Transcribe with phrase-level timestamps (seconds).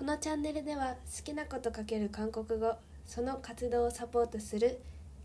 [0.00, 2.74] このチャンネルでは好きなことかける韓国語
[3.06, 4.80] その活動をサポートする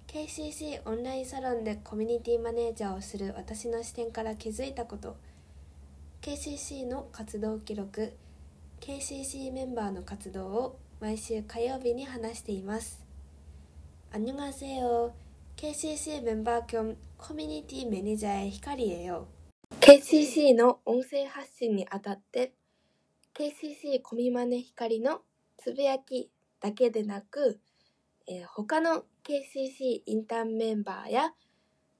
[0.08, 5.16] KCC オンラインサロンでコミュニティマネージャーをする私の視点から気づいたこと
[6.22, 8.14] KCC の活動記録
[8.82, 13.02] KCC メンバーの活動を毎週火曜日に話しています
[14.14, 15.14] 안녕하세요
[15.56, 19.28] KCC メンバー兼コミュニティマネージャー光栄よ
[19.80, 22.54] KCC の音声発信にあたって
[23.39, 25.21] KCC コミマネ光の
[25.59, 27.61] つぶやきだけでなく、
[28.27, 31.35] えー他の KCC インターンメンバーや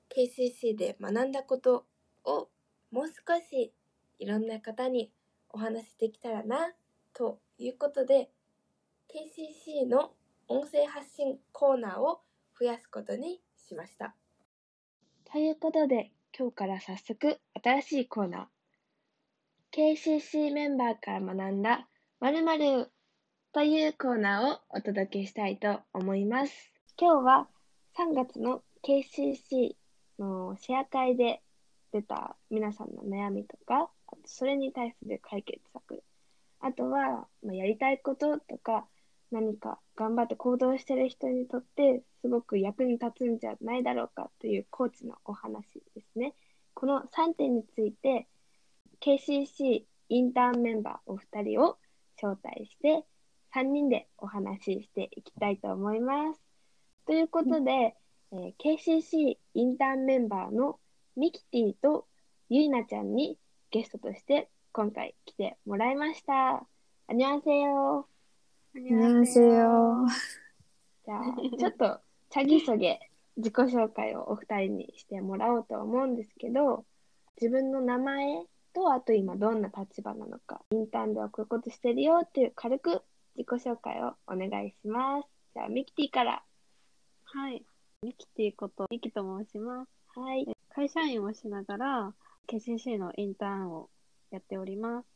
[0.09, 1.85] KCC で学んだこと
[2.25, 2.49] を
[2.91, 3.71] もう少し
[4.19, 5.13] いろんな方に
[5.51, 6.73] お話しできたらな
[7.13, 8.31] ということで
[9.11, 10.13] KCC の
[10.49, 12.23] 音声発信コーナーを
[12.59, 14.15] 増やすことにしました。
[15.31, 18.56] ということで今日から早速新しいコーナー
[19.77, 21.87] KCC メンバーから学んだ
[22.21, 22.91] 〇〇
[23.53, 26.73] というコーナーをお届けしたいと思います。
[26.99, 27.49] 今日は
[27.99, 29.75] 3月の KCC
[30.19, 31.43] のシェア会で
[31.93, 36.03] 出た皆さんの悩みとか、あとそれに対する解決策、
[36.61, 38.87] あとは、まあ、やりたいこととか、
[39.31, 46.33] 何か頑張って行動してる人にとってすごく役に立つんじゃないだろうかというコーチのお話ですね。
[46.73, 48.27] この3点について
[49.07, 51.79] KCC インターンメンバーお二人を
[52.21, 53.05] 招待して
[53.55, 56.41] 3人でお話ししていきたいと思います。
[57.07, 57.95] ということで、
[58.33, 60.81] うん、えー、KCC インターンメンバーの
[61.17, 62.09] ミキティと
[62.49, 63.39] ゆいなちゃんに
[63.71, 66.67] ゲストとして今回来てもらいました。
[67.07, 68.09] あにゃんせよ。
[68.75, 70.05] あにゃんせよ。
[71.05, 71.23] じゃあ、
[71.57, 72.99] ちょっと、チャギソゲ
[73.37, 76.85] 自己紹介をお二人にしてもらおうと思うんですけど、
[77.41, 78.45] 自分の名前
[78.77, 83.03] と、あと今どんな立場なのか、インターンではこういうことしてるよっていう軽く
[83.35, 85.29] 自己紹介をお願いします。
[85.55, 86.43] じゃあ、ミキティから。
[87.25, 87.65] はい。
[88.03, 90.21] ミキティことミキと申します。
[90.21, 90.47] はい。
[90.69, 92.15] 会社員をしながら
[92.49, 93.89] KCC のインターンを
[94.31, 95.09] やっております。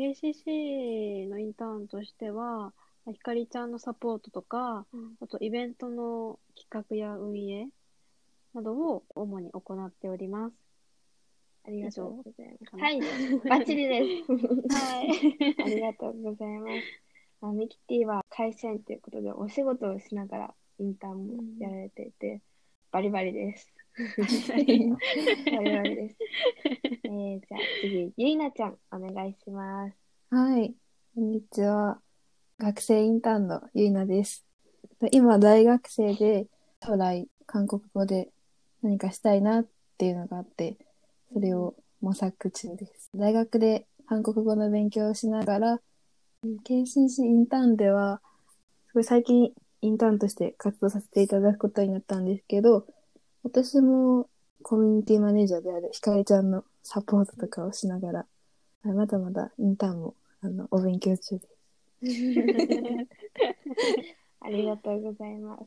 [0.00, 2.72] KCC のインターンとしては、
[3.06, 4.84] ひかりちゃんのサポートとか、
[5.20, 7.68] あとイベントの企画や運営
[8.52, 10.69] などを主に行っております。
[11.70, 12.76] ありがとうございます。
[12.76, 13.00] はい。
[13.48, 14.32] バッチリです。
[14.74, 15.62] はい。
[15.62, 16.72] ありがとうございます。
[17.40, 22.42] まあ、ミキティは会社員ということでお仕事をしながらインターンもやられていて、
[22.90, 23.72] バリバリです。
[24.48, 24.90] バリ
[25.54, 26.16] バリです。
[27.04, 29.96] えー、じゃあ次、ゆいなちゃんお願いします。
[30.30, 30.74] はい。
[31.14, 32.00] こんにちは。
[32.58, 34.44] 学生インターンのゆいなです。
[35.12, 36.48] 今、大学生で、
[36.84, 38.28] 将来、韓国語で
[38.82, 39.66] 何かしたいなっ
[39.98, 40.76] ていうのがあって、
[41.32, 43.10] それを模索中です。
[43.14, 45.80] 大学で韓国語の勉強をしながら、
[46.64, 48.20] KCC インターンでは、
[48.88, 49.52] すごい最近
[49.82, 52.86] インターンとして活動させていただくことになったんですけど、
[53.42, 54.28] 私も
[54.62, 58.26] コミュニティマネージャーであるひかりちゃんのサポートとかをしながら、
[58.82, 61.48] まだまだインターンもあのお勉強中です。
[64.40, 65.64] ありがとうございます。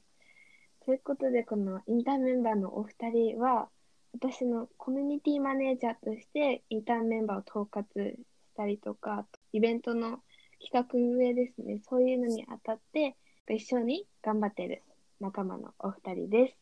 [0.85, 3.69] ということで、このインターンメンバーのお二人は、
[4.13, 8.18] 私のコミュニティマネージャーとしてインターンメンバーを統括し
[8.56, 10.19] たりとか、イベントの
[10.62, 13.18] 企画運営ですね、そういうのにあたって、
[13.50, 14.84] 一緒に頑張ってる
[15.19, 16.57] 仲間のお二人です。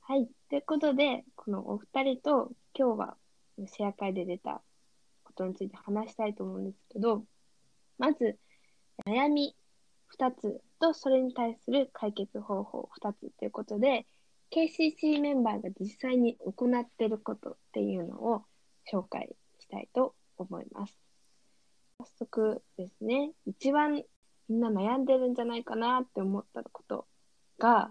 [0.00, 0.28] はい。
[0.50, 3.16] ということで、このお二人と今日は
[3.66, 4.60] シェア会で出た
[5.22, 7.24] ことについて話したいと思うんですけど、
[7.98, 8.36] まず、
[9.06, 9.54] 悩み
[10.18, 14.06] 2つとそれに対する解決方法2つということで
[14.56, 18.42] KCC メンバーが実際に行っていることっていうのを
[18.90, 20.98] 紹介したいと思います。
[21.98, 23.32] 早速ですね。
[23.44, 24.02] 一番
[24.48, 27.06] みんな悩んでるんじゃないかなって思ったこと
[27.58, 27.90] が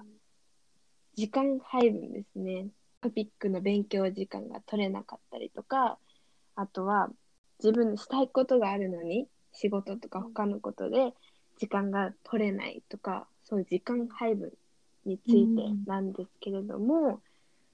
[1.13, 2.69] 時間配分ですね。
[3.01, 5.99] トピックの勉強時間が取れなかったりとか
[6.55, 7.09] あとは
[7.59, 11.13] 自分のしたいことがあるのに仕事とか他のことで
[11.59, 14.51] 時間が取れないとかそういう時間配分
[15.05, 17.21] についてなんですけれども、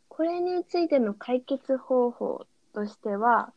[0.09, 3.53] これについての解決方法としては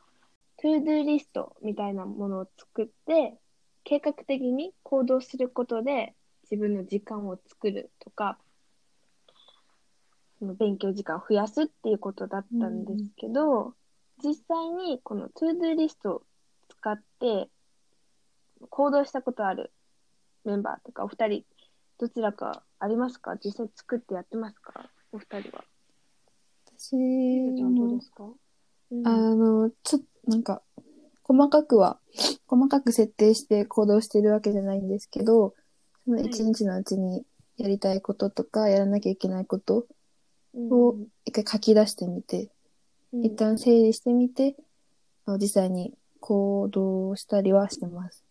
[0.56, 3.35] ToDo リストみたいなものを作って
[3.82, 6.15] 計画的に行動することで
[6.50, 8.38] 自分の時間を作るとか
[10.38, 13.75] その勉強時間を増やすっていうことだったんですけど、
[14.23, 16.23] 実際にこの ToDo リストを
[16.69, 17.49] 使って
[18.69, 19.73] 行動したことある
[20.44, 21.44] メンバーとかお二人
[22.04, 23.38] どちらかありますか？
[23.42, 24.90] 実際作ってやってますか？
[25.10, 25.64] お二人は。
[26.76, 26.96] 私
[27.62, 28.24] もですか？
[28.90, 29.08] うん。
[29.08, 30.60] あの、ちょっと、なんか、
[31.22, 31.98] 細かくは、
[32.46, 35.54] 細かく設定して行動してるわけじゃないんですけど、
[36.04, 37.24] その一日のうちに
[37.56, 39.86] やりたいこととか、やらなきゃいけないこと
[40.54, 42.50] を一回書き出してみて、
[43.14, 43.24] うん。
[43.24, 44.56] 一旦整理してみて、
[45.40, 48.22] 実際に行動したりはしてます。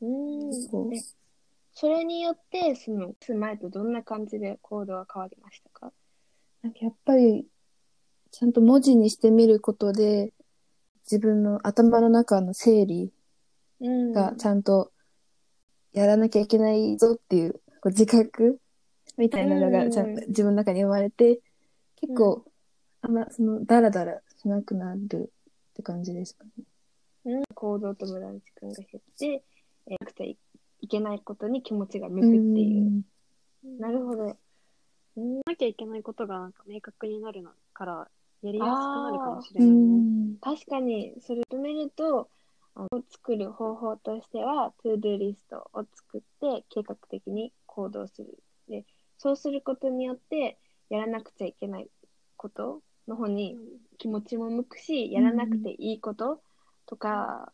[0.00, 0.54] うん。
[0.70, 0.94] そう。
[0.94, 1.00] え
[1.74, 5.92] それによって、その、前とどんな感じで行動が変わりましたか？
[6.62, 7.46] なんかやっぱり、
[8.30, 10.32] ちゃんと文字にしてみることで、
[11.10, 13.12] 自分の頭の中の整理
[13.80, 14.12] うん。
[14.12, 14.92] がちゃんと
[15.92, 18.60] やらなきゃいけないぞっていうこう自覚
[19.16, 21.40] みたいなのがちゃんと自分の中に生まれて、
[21.96, 22.44] 結構、
[23.00, 25.26] あんまそのダラダラしなくなるっ
[25.74, 26.44] て感じですか
[27.24, 27.42] ね。
[27.54, 29.44] 行動と無駄な時間が減って、
[29.88, 30.36] えー
[30.82, 33.04] いけないことに気持ちが向くっていう。
[33.80, 34.26] なるほど。
[34.26, 34.34] や
[35.14, 38.08] らなきゃいけないことがなんか明確になるなから、
[38.42, 39.98] やりやすくなるかもしれうないね。
[40.32, 40.36] ん。
[40.40, 42.28] 確かに、それを止めると、
[42.74, 48.38] あの作る方法としては、トゥードゥリストを作って、計画的に行動する。
[48.68, 48.84] で、
[49.18, 50.58] そうすることによって、
[50.88, 51.88] やらなくちゃいけない
[52.36, 53.56] ことの方に
[53.98, 56.42] 気持ちも向くし、やらなくていいこと
[56.86, 57.52] とか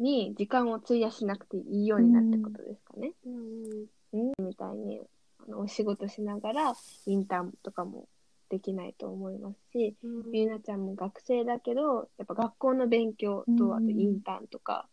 [0.00, 3.12] に時間を費やしなくていいようになるってことですかね。
[3.24, 4.46] うんうん。
[4.46, 5.02] みたいに
[5.46, 6.74] あのお仕事しながら
[7.06, 8.08] インターンとかも
[8.48, 10.22] できないと思いますし、うん。
[10.32, 13.74] ゆうなちゃんも学生だけどやっぱ学校の勉強とうん。
[13.74, 14.88] あとインターンとか、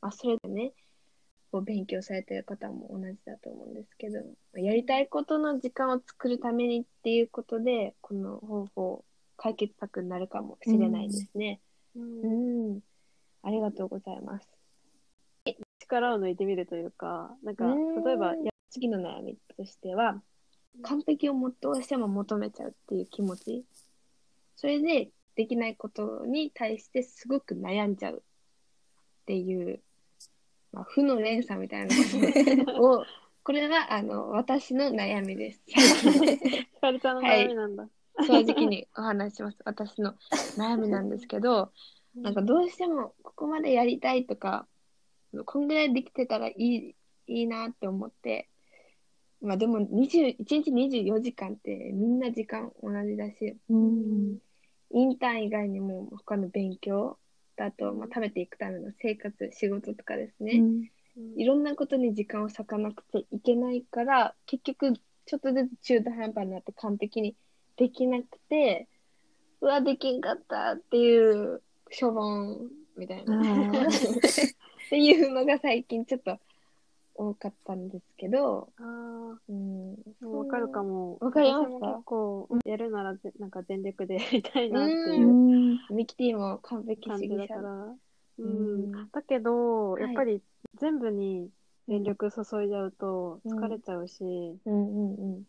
[0.00, 0.72] まあ、それでね
[1.52, 4.18] こう勉強されてる方も同じだと思うんですけど
[4.54, 9.04] やりたいことの時間を作るためにっていうことでこの方法
[9.36, 11.60] 解決策になるかもしれないですね。
[11.94, 12.76] ううん。
[12.76, 12.80] ん、
[13.46, 14.48] ありがとうございます。
[15.78, 20.20] 力を抜いてみるというか、なんかうん、例えば、や次の悩みとしては
[20.82, 23.64] 完璧をもどうしても求めちゃうっていう気持ち。
[24.56, 28.20] それでできないことに対してすごく悩んじゃうっ
[29.26, 29.80] ていう、
[30.72, 33.04] まあ、負の連鎖みたいなことを
[33.44, 35.62] これはあの私の悩みです。
[36.80, 37.88] かるちゃんの悩みなんだ。
[38.26, 39.58] 正直にお話しします。
[39.64, 40.14] 私の
[40.56, 41.70] 悩みなんですけど
[42.16, 44.66] なんかどうしてもここまでやりたいとか
[45.44, 46.94] こんぐらいできてたらいい
[47.26, 48.48] いいなって思って
[49.42, 54.38] まあでも20 1日24時間ってみんな時間同じだしうん。
[54.92, 57.18] インターン以外にも他の勉強
[57.56, 60.62] だと、まあ、食べていくための生活仕事とかですね、
[61.16, 61.40] うん。
[61.40, 67.36] いろんなことに時間を割かなくちゃいけないから結局ちょっとずつ中途半端になって完璧に
[67.76, 68.88] できなくて
[69.60, 71.62] うわできんかったっていう
[71.98, 73.40] 処分みたいな。
[74.86, 76.38] っていうのが最近ちょっと
[77.14, 81.18] 多かったんですけど、あうん、わかるかも。
[81.20, 81.86] わかりますか？
[81.86, 85.78] 結構、やるならぜ、なんか全力でやりたいなってういううん。
[85.90, 87.54] ミキティも完璧感じ主義者。
[87.56, 87.84] だから。
[87.84, 87.96] う
[88.38, 88.92] うん。
[88.92, 89.10] ん。
[89.10, 90.42] だけど、はいやっぱり
[90.74, 91.50] 全部に
[91.88, 94.58] 全力注いじゃうとうん疲れちゃうし、うん。
[94.66, 95.14] うん。
[95.14, 95.44] うん。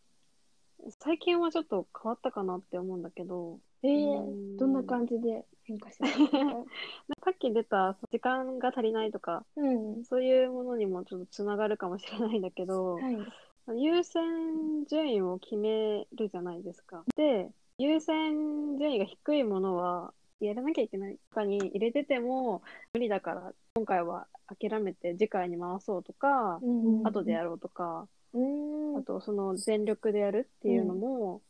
[0.99, 4.55] 最近はちょっと変わったかなって思うんだけど、えうん。
[4.55, 6.37] ー、どんな感じで変化しましたか？
[7.25, 10.03] さっき出た時間が足りないとか、うん。
[10.05, 13.17] そういうものにもちょっとつながるかもしれないんだけど、はい。
[13.75, 17.03] 優先順位を決めるじゃないですか。
[17.17, 21.17] で、優先順位が低いものは、やらなきゃいけない。
[21.31, 22.61] 中に入れてても
[22.93, 28.97] 無理だから、今回は諦めて次回に回そうとか、うん後でやろうとか、うん。
[28.97, 31.41] あとその全力でやるっていうのも、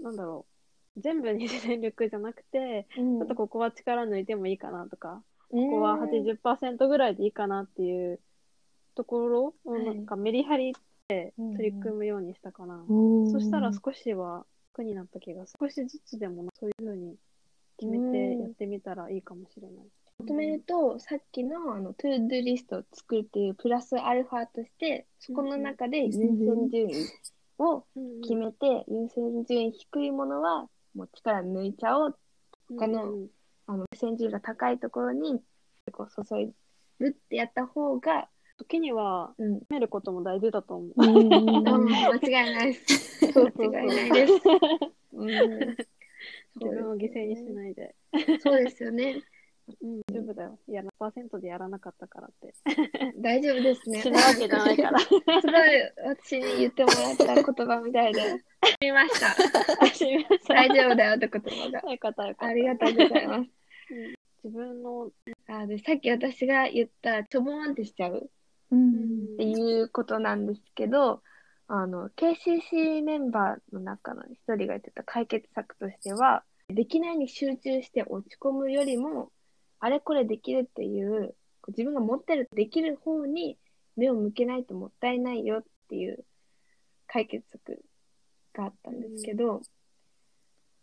[0.00, 0.51] なんだろう、
[0.96, 8.20] 全部に全力じゃなくて、うんちょっとここは力抜いてもいいかなとか、こここは80%ぐらいでいいかなっていう
[8.94, 10.74] ところをはいなんかメリハリ
[11.08, 12.84] でうん取り組むようにしたかな。
[12.88, 15.44] おーそしたら少しは楽になった気が。
[15.46, 17.16] 少しずつでもそういう風に
[17.78, 19.86] 決めてやってみたらいいかもしれない。
[20.18, 26.38] まとめると、さっきのあのトゥードゥリストを作るっていうプラスアルファとして、そこの中で優先
[26.70, 27.06] 順位
[27.58, 27.84] を
[28.22, 32.18] 決めて、優先順位低いものはもう力抜いちゃおう。
[32.68, 33.28] 他のうん
[33.66, 35.40] あの優先順位が高いところに
[35.92, 36.52] こう注い
[36.98, 40.92] るってやった方が、時にはうん、決めることも大事だと思う。
[40.96, 43.26] うんうん間違いないです。
[43.26, 44.32] 間違いないです。
[45.12, 45.28] うん、
[46.60, 47.94] 自分を犠牲にしないで。
[48.40, 49.22] そうですよね。
[49.80, 50.58] うん、大丈夫だよ。
[50.68, 52.54] いや、パーセントでやらなかったからって。
[53.18, 54.02] 大丈夫ですね。
[54.02, 54.98] 死ぬわけじゃないから。
[55.00, 55.22] すごい
[56.04, 58.20] 私に言ってもらった言葉みたいで。
[58.80, 59.86] 見ました。
[59.86, 61.92] 死にました大丈夫だよって言葉が。
[61.92, 62.46] よかったよかった。
[62.46, 63.50] ありがとうございます。
[64.44, 65.10] 自分の、
[65.46, 68.30] あでさっき私が言った、ちょぼーんってしちゃう？
[68.72, 71.22] うんっていうことなんですけど、
[71.68, 79.30] あの、KCC メンバーの中の一人が言ってた解決策としては、できないに集中して落ち込むよりも、
[79.84, 81.34] あれこれできるっていう、
[81.66, 83.58] 自分が持ってるできる方に
[83.96, 86.24] 目を向けないともったいないよっていう
[87.08, 87.82] 解決策
[88.54, 89.60] があったんですけど、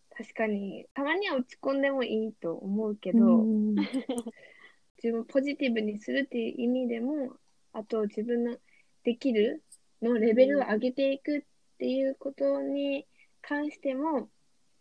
[0.09, 3.75] 確かに、たまには落ち込んでもいいと思うけど、うん。
[5.01, 7.37] 自分をポジティブにするっていう意味でも、
[7.71, 8.57] あと自分の
[9.03, 9.63] できる
[10.01, 11.43] のレベルを上げていくっ
[11.77, 13.07] ていうことに
[13.41, 14.29] 関しても、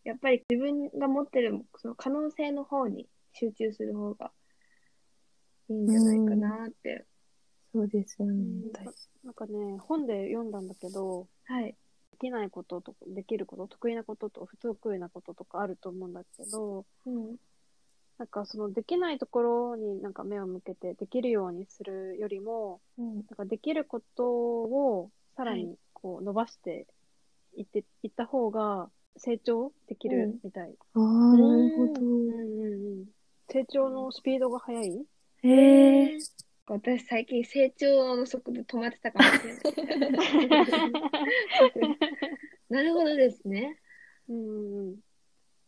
[0.02, 3.08] やっぱり自分が持ってるその可能性の方に
[3.38, 4.32] 集中する方が
[5.70, 7.06] いいんじゃないかなって。
[7.72, 8.42] そうですよね
[9.24, 11.76] なんかね、本で読んだんだけど、はい。
[12.12, 17.36] できないこととできること、得意なことと不得意なこととかあると思うんだけど、うん。
[18.18, 23.14] なんかそのできないところになんか目を向けてできるようにするよりも、うん。
[23.16, 26.86] なんかできることをさらはにこう伸ばして
[27.54, 30.74] いって、いった方が成長できるみたい。
[30.94, 32.00] ああ、なるほうんど。
[32.00, 32.57] うんうん。
[33.50, 35.06] 成長のスピードが速い？
[35.42, 36.18] へえ。
[36.66, 39.54] 私最近成長の速度止まってたかもしれ
[40.10, 40.92] ない。
[42.68, 43.78] なるほどですね。
[44.28, 44.96] うんうんうん。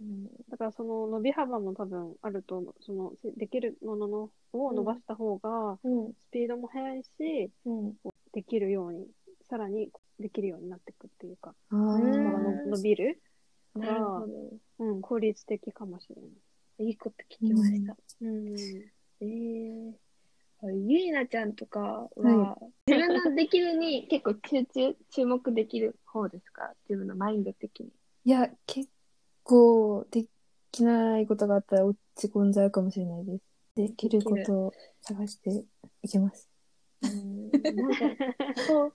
[0.00, 6.12] うんだからその伸び幅も多分あると思う、そのせできるもののを伸ばした方がうん。
[6.12, 7.96] スピードも速いし、うん。
[8.32, 9.08] できるように、
[9.48, 13.22] さらにできるようになっていくっていうか、伸びる
[13.74, 14.26] なるほど。
[14.80, 16.30] うん、効率的かもしれない。
[16.80, 17.96] いいこと聞きました。
[18.22, 18.56] うん。
[19.20, 19.26] え
[19.92, 19.94] え
[20.62, 26.72] ゆいなちゃんとかは、は自分のできるに結構集中、注目できる方ですか？
[26.88, 27.90] 自分のマインド的に。
[28.24, 28.88] いや、結
[29.42, 30.26] 構で
[30.70, 33.44] きないことがあったら落ち込んじゃうかもしれないです。
[33.74, 34.72] できることを
[35.02, 35.64] 探して
[36.02, 36.48] いきます。
[37.02, 37.98] うん、なんか、
[38.66, 38.94] そう、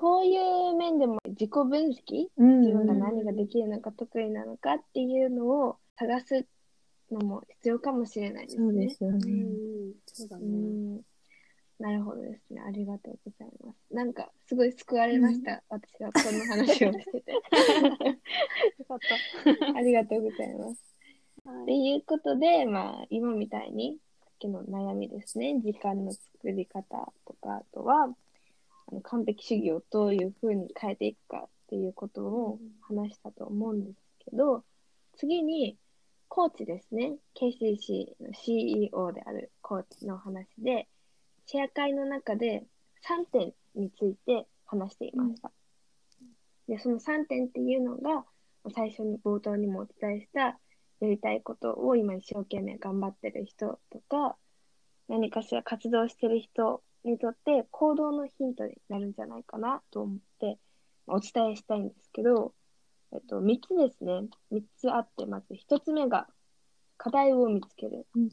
[0.00, 2.26] そういう面でも自己分析？
[2.36, 6.46] うん自分が何ができるのか得意なのかっていうのを探す
[7.14, 8.90] のも必要かもしれないですねそうで。
[8.90, 9.32] すようね。
[9.42, 9.92] ん。
[10.06, 10.46] そうだうね。
[10.46, 11.00] ん
[11.78, 12.60] なるほどですね。
[12.60, 13.94] ありがとうございます。
[13.94, 15.62] なんか、すごい救われました。
[15.68, 17.32] 私はこの話をしてて。
[17.32, 18.98] よかっ
[19.76, 20.82] ありがとうございます。
[21.44, 21.50] た。
[21.50, 21.86] はってい。
[21.94, 25.60] いうことで、まあ、今みたいに、さっきの悩みですね。
[25.60, 28.14] 時間の作り方とか、あとは、
[28.90, 33.98] あの完璧主義をどういうふうに変えていくかっていうことを話したと思うんです
[34.30, 34.64] けど、
[35.16, 35.76] 次に、
[36.28, 37.16] コーチですね。
[37.34, 40.88] KCC の CEO であるコーチの話で、
[41.46, 42.64] シェア会の中で
[43.06, 45.50] 3点について話していました。
[46.68, 48.24] で、その3点っていうのが、
[48.74, 50.58] 最初に冒頭にもお伝えした、
[51.00, 54.36] やりたいことを今一生懸命頑張ってる人とか、
[55.08, 60.58] 何かしら活動してる人にとって行動のヒントになるんじゃないかなと思って
[61.06, 62.52] お伝えしたいんですけど、
[63.12, 64.28] えっと、3つですね。
[64.52, 66.26] 3つあって、まず1つ目が
[66.96, 68.06] 課題を見つける。
[68.14, 68.28] うん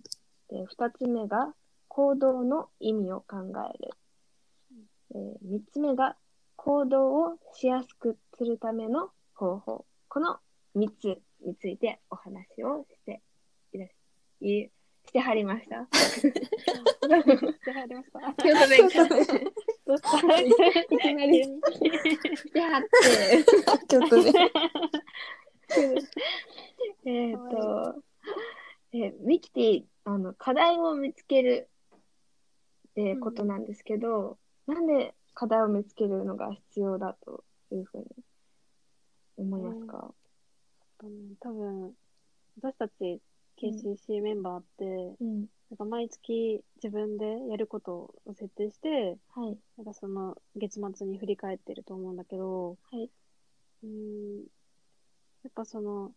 [0.47, 1.55] で2つ目が
[1.87, 3.37] 行動の意味を考
[3.73, 3.91] える。
[5.15, 6.15] え3つ目が
[6.55, 9.85] 行動をしやすくするための方法。
[10.07, 10.37] この
[10.75, 13.21] 3つについてお話をして
[13.73, 13.89] いらっ
[14.41, 14.69] い
[15.07, 15.87] してはりました。
[17.07, 18.21] で入りました。
[19.85, 19.93] 京都弁か。
[19.93, 23.43] どうしたいきなりしてはって。
[23.87, 24.51] ちょっとね。
[27.05, 27.95] えっと、
[28.93, 31.69] えーミキティ、あの、課題を見つける
[32.89, 34.37] ってことなんですけど、
[34.67, 38.05] なんで課題を見つけるのが必要だというふうに
[39.37, 40.13] 思いますか、
[41.39, 41.93] 多分、
[42.61, 43.21] 私たち
[43.61, 44.85] KCC メンバーって、
[45.19, 49.57] うん、なんか毎月自分でやることを設定して、はい。
[49.77, 53.09] なんかその月末に振り返ってると思うんだけど、はい。
[53.83, 54.37] うーん、
[55.43, 56.11] やっぱその、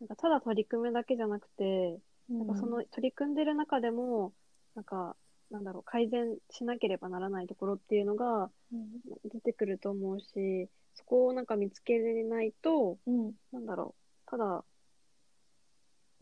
[0.00, 1.98] なんかただ取り組むだけじゃなくて、
[2.28, 4.32] なんかその取り組んでる中でも、
[4.74, 5.16] なんか、
[5.50, 13.94] なんだろう、改善しなければならないところっていうのがうん、出てくると思うし、そこをなんか見つけれないと、うん、なんだろ
[14.26, 14.64] う、ただ、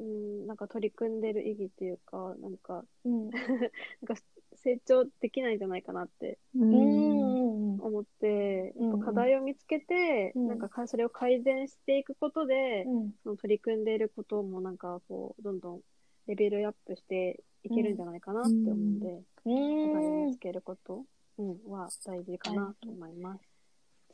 [0.00, 3.70] うーん、なんか取り組んでる意義っていうか、なんか、うん、 なん
[4.06, 4.14] か
[4.54, 10.48] 成長できないんじゃないかなって思って、うん課題を見つけて、うん。
[10.48, 15.80] なんかかそれを改善していくことで、うん、その取り組んでいることもなんかこう、どんどん
[16.26, 20.38] レベルアップしていけるんじゃないかなって思うんで、う課題を見んつ。
[20.38, 21.04] けること、
[21.38, 23.42] うん、は大事かなと思います。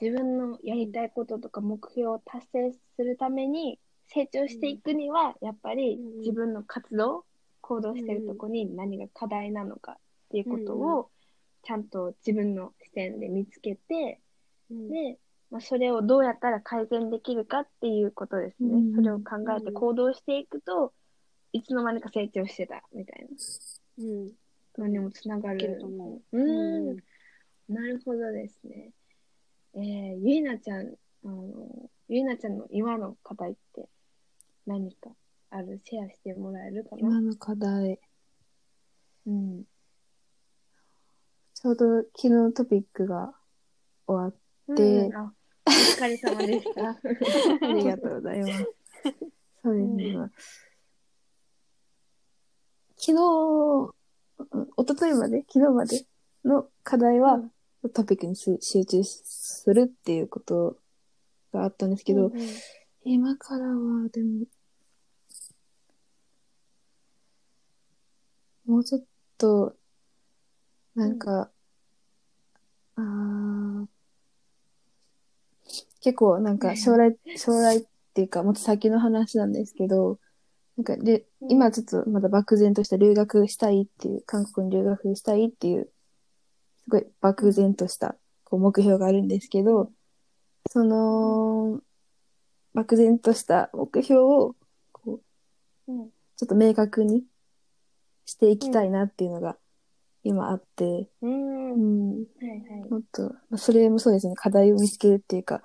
[0.01, 3.79] 自分のやりたいこととか目標を達成するために
[4.09, 6.19] 成長していくには、やっぱりうん。
[6.19, 7.25] 自分の活動、
[7.61, 9.97] 行動してるとこに何が課題なのかっ
[10.31, 11.11] ていうことを
[11.63, 14.21] ちゃんと自分の視点で見つけて、
[14.71, 14.89] うん。
[14.91, 15.19] で、
[15.51, 18.71] まあ、それをどうやったら改善できるかっていうことですね。
[18.71, 18.95] うん。
[18.95, 20.93] それを考えて行動していくと、
[21.53, 23.27] いつの間にか成長してたみたい
[23.99, 24.27] うん。
[24.27, 25.59] なのにもつながる。
[25.59, 26.39] ると思う。
[26.39, 26.93] う。
[26.93, 26.97] ん。
[27.69, 28.93] なるほどですね。
[29.75, 30.95] えー、ゆいなちゃん
[31.25, 33.89] あのゆいなちゃんの今の課題って
[34.67, 35.11] 何か
[35.51, 36.99] あるシェアしてもらえるかな？
[37.01, 38.01] 今の課題。
[39.27, 39.65] うん。
[41.55, 43.35] ちょうど昨日トピックが
[44.07, 44.37] 終わ
[44.73, 45.17] っでうん。
[45.17, 45.33] あ
[45.67, 46.91] お疲れ様でした。
[47.69, 48.53] ありがとうございます。
[49.63, 50.31] そうですね。
[52.99, 53.93] 昨日、
[54.39, 56.07] うん一昨日まで、昨日まで
[56.45, 57.41] の課題は、
[57.95, 60.79] トピックにす集中するっていうこと
[61.53, 62.47] があったんですけど、うんうん。
[63.05, 64.45] 今からは、でも、
[68.67, 69.05] もうちょっ
[69.39, 69.77] と、
[70.95, 71.51] なんか、
[72.97, 73.87] あー
[76.01, 80.19] 結構なんか将来、将来っていうか、もっと先の話なんですけど、
[80.77, 85.91] なんかで、今ちょっとまだ漠然とした留学したいっていう、韓国に留学したいっていう、
[86.85, 89.91] すごい漠然としたこう目標があるんですけど、
[90.71, 91.81] その、
[92.73, 94.55] 漠然とした目標を、
[94.93, 95.21] こ
[95.89, 96.11] う、うん。
[96.37, 97.25] ちょっと明確に
[98.27, 99.57] していきたいなっていうのが
[100.25, 101.71] 今あって、うん。
[101.71, 102.11] ううん。
[102.11, 102.91] ん、はいはい。
[102.91, 105.63] もっと、まあそれもそうですね、課題を見つけるっていうか、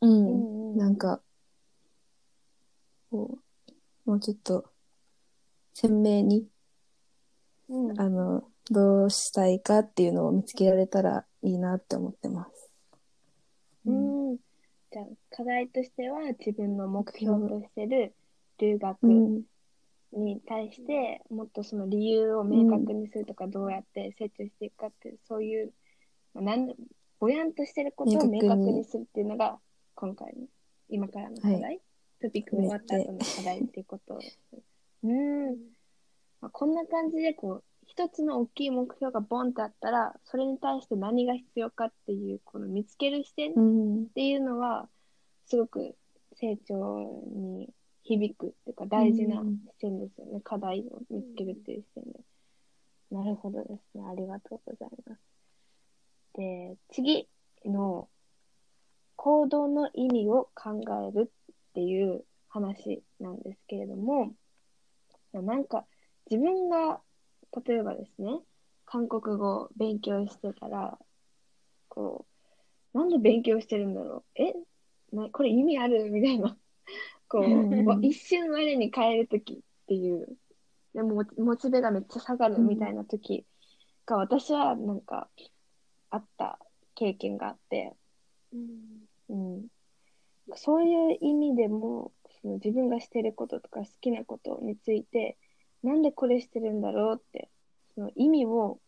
[0.00, 0.78] うん、うんうん。
[0.78, 1.20] なんか、
[3.10, 3.38] こ
[4.06, 4.64] う、もうちょっと、
[5.74, 6.46] 鮮明に、
[7.68, 8.00] うん。
[8.00, 12.70] あの、どうしたいかっていうのを見つけられたらいいなって思ってます。
[13.86, 14.36] うん。
[14.90, 18.14] じゃあ課題としては自分の目標としてる
[18.58, 18.96] 留学。
[19.02, 19.42] うん、
[20.16, 25.72] に対してもっとその理由を明確にするとかどうやって成長していくかっていうそういう、
[26.34, 26.74] まあ、なん
[27.20, 29.58] ぼやんとしてることを明明確にするっていうのが
[29.94, 30.46] 今回の
[30.88, 31.80] 今からの課題、
[32.20, 34.38] トピックが終わった後の課題っていうことです。
[35.02, 35.50] うん、
[36.40, 44.88] まあ、こんな感じでこう一つの大きい目標がボンってあったらそれに対して何が必要かっていうこの見つける視点うんっ、ていうのは
[45.46, 45.96] すごく
[46.34, 47.68] 成長に
[48.04, 52.20] 響くっていうか大事なうん視点ですよね、課題を見つけるっていう視点で。
[53.10, 54.04] なるほどですね。
[54.06, 55.20] ありがとうございます。
[56.34, 57.28] で、次
[57.64, 58.08] の
[59.16, 64.32] 行動の意味を考えるっていう話なんですけれども、
[65.32, 65.86] なんか
[66.30, 67.00] 自分が
[67.66, 68.40] 例えばですね、
[68.84, 70.98] 韓国語を勉強してたら、
[71.88, 72.26] こ
[72.94, 74.52] う、なんで勉強してるんだろうえ
[75.12, 76.10] なこれ意味ある？
[76.10, 76.56] みたいな。
[77.28, 79.56] こう一瞬我に変えるときっ
[79.86, 80.28] ていう、
[80.94, 83.46] でもモチベがめっちゃ下がるみたいなとき
[84.06, 85.28] が、私はなんか、
[86.10, 86.60] あった
[86.94, 87.92] 経験があって、
[89.28, 89.66] うん、
[90.54, 95.36] そういう意味でもその自分がしてることとか好きなことについて
[95.82, 97.50] なんでこれしてるんだろうって
[97.94, 98.78] その意味を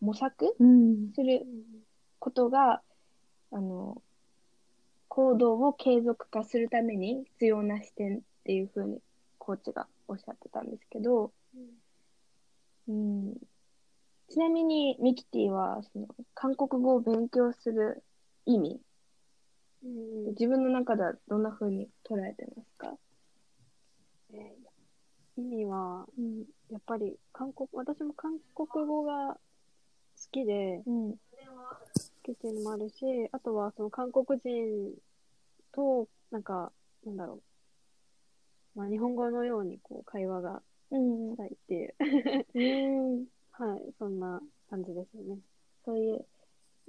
[0.00, 1.44] 模索うん、する
[2.20, 2.82] ことが
[3.50, 4.00] あの
[5.08, 9.00] 行動を継続化するために必要な視点っていうふうに
[9.38, 11.32] コーチがおっしゃってたんですけど、
[12.88, 13.34] うん、
[14.28, 18.02] ちなみにミキティはその韓国語を勉強する
[18.46, 18.80] 意味
[19.82, 22.96] 自分の中ではどんな風に捉えてますか、
[25.38, 26.44] 意味は、うん。
[26.70, 29.38] やっぱり韓国、私も韓国語が好
[30.32, 31.14] きで、うん
[32.28, 32.94] 好きっていうのもあるし、
[33.32, 34.92] あとはその韓国人
[35.72, 36.72] と、なんか、
[37.04, 37.40] なんだろ
[38.76, 38.78] う。
[38.78, 41.94] まあ、日本語のようにこう会話がうんしたいっていう、
[42.54, 45.38] うん、 はい、そんな感じですよね。
[45.84, 46.26] そういう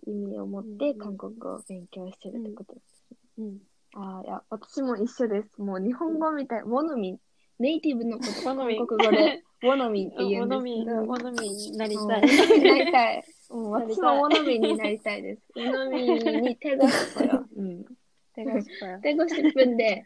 [0.05, 3.05] 意味を持ってうん韓国語を勉強してるってことです。
[3.37, 3.59] うん。
[3.93, 5.61] ああ、いや、私も一緒です。
[5.61, 7.19] もう日本語みたい、ウォノミン、
[7.59, 12.21] ネイティブのこと、国語でウォノミンって言うんですけど、お飲みになりうんたい。
[12.21, 13.25] なりたい。
[13.49, 13.95] うんなりたい。
[13.95, 15.41] 私もウォノミンになりたいです。
[15.55, 17.45] ウォノミンに手がしこよ。
[17.55, 17.85] うん。
[18.35, 18.67] 手がし
[19.01, 20.05] 手越し分で、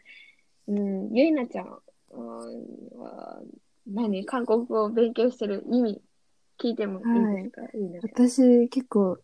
[0.66, 1.78] うん、ゆいなちゃん
[2.10, 3.42] うんは
[3.86, 6.02] 何韓国語を勉強してる意味
[6.58, 9.18] 聞いてもいいですか、ゆいなち私結構、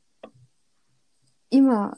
[1.50, 1.96] 今、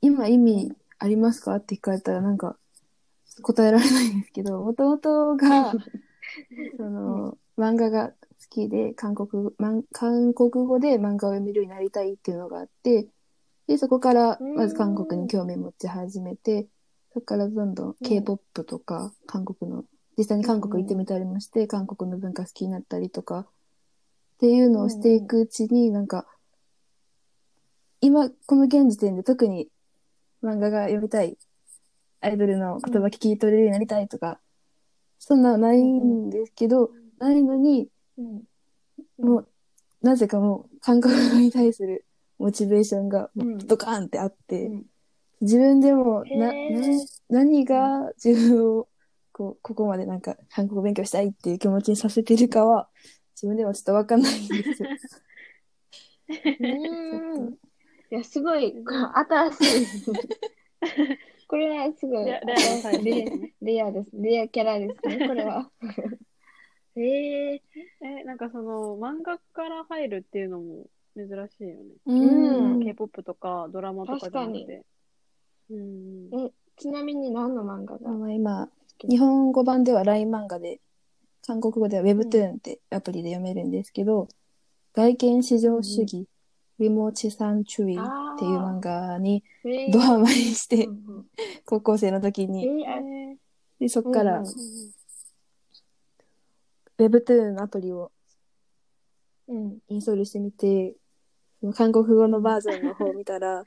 [0.00, 1.54] 今意味ありますか？
[1.56, 2.56] って聞かれたらなんか
[3.42, 5.72] 答えられないんですけど、もともとが、
[6.76, 8.14] その、漫画が好
[8.50, 13.08] きで、韓国、漫韓国語で漫画を読めるようになりたいっていうのがあって、
[13.66, 16.66] で、そこからまず韓国に興味を持ち始めて、
[17.12, 19.84] そこからどんどん K-POP とか、韓国の、
[20.18, 23.46] 実際に韓国行ってみたりもして、韓国の文化好きになったりとか、っ
[24.38, 26.26] ていうのをしていくうちに、なんか、
[28.00, 29.68] 今、この現時点で特に
[30.42, 31.36] 漫画が読みたい、
[32.20, 34.40] アイドルの言葉聞き取れるようになりたいとか、
[35.18, 37.88] そんなのないんですけど、ないのに、
[39.18, 39.24] うん。
[39.24, 39.48] もう、
[40.02, 42.04] なぜかもう、韓国語に対する
[42.38, 43.30] モチベーションが、
[43.66, 44.86] ドカーンってあって、うん
[45.40, 46.54] 自分でも、な、な、
[47.30, 48.88] 何が自分を、
[49.32, 52.88] こう、ここまでなんか、韓国語勉強したいっていう気持ちにさせてるかは、
[53.34, 54.88] 自分ではちょっとわかんないんですよ。
[56.28, 57.54] うん。
[58.12, 59.86] いや、すごい、この新しい。
[61.48, 62.26] これはすごい、
[63.62, 64.10] レアです。
[64.12, 65.70] レアキャラですね、これは。
[66.96, 67.62] へえ
[68.02, 71.82] え、なんかその、漫画から入るっていうのも珍しいよね。
[72.06, 72.84] うん。
[72.84, 74.84] K-POP とかドラマとかじゃなくて。
[75.70, 76.28] うん。
[76.46, 79.06] え、ちなみに何の漫画がまあ今、き。
[79.06, 80.80] 日本語版では LINE 漫画で、
[81.46, 84.28] 韓国語では Webtoon ってアプリで読めるんですけど、
[84.92, 86.26] 外見至上主義、
[86.78, 89.44] ウィモチサンチュイっていう漫画に
[89.92, 91.26] ドハマりして、うんうん
[91.64, 93.36] 高校生の時えに、ー。
[93.78, 94.54] でそっからうんうん
[97.00, 98.12] Webtoon のアプリを
[99.50, 99.78] うん。
[99.88, 100.94] インストールしてみて、
[101.60, 103.64] その韓国語のバージョンの方を見たら、